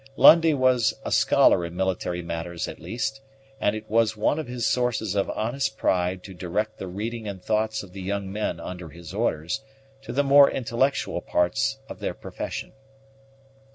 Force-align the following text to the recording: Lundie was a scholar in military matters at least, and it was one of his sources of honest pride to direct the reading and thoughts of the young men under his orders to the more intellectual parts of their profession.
Lundie 0.17 0.55
was 0.55 0.95
a 1.05 1.11
scholar 1.11 1.63
in 1.63 1.75
military 1.75 2.23
matters 2.23 2.67
at 2.67 2.79
least, 2.79 3.21
and 3.59 3.75
it 3.75 3.87
was 3.87 4.17
one 4.17 4.39
of 4.39 4.47
his 4.47 4.65
sources 4.65 5.13
of 5.13 5.29
honest 5.29 5.77
pride 5.77 6.23
to 6.23 6.33
direct 6.33 6.79
the 6.79 6.87
reading 6.87 7.27
and 7.27 7.39
thoughts 7.39 7.83
of 7.83 7.93
the 7.93 8.01
young 8.01 8.31
men 8.31 8.59
under 8.59 8.89
his 8.89 9.13
orders 9.13 9.61
to 10.01 10.11
the 10.11 10.23
more 10.23 10.49
intellectual 10.49 11.21
parts 11.21 11.77
of 11.87 11.99
their 11.99 12.15
profession. 12.15 12.73